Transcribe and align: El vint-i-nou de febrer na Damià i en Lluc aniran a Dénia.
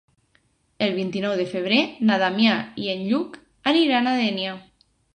El 0.85 0.95
vint-i-nou 0.95 1.35
de 1.41 1.45
febrer 1.51 1.79
na 2.11 2.19
Damià 2.25 2.57
i 2.87 2.91
en 2.97 3.07
Lluc 3.13 3.41
aniran 3.75 4.15
a 4.15 4.19
Dénia. 4.25 4.61